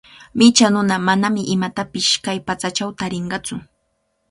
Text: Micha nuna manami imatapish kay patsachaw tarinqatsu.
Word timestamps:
Micha 0.37 0.67
nuna 0.73 0.95
manami 1.07 1.41
imatapish 1.55 2.11
kay 2.25 2.37
patsachaw 2.47 2.89
tarinqatsu. 2.99 3.55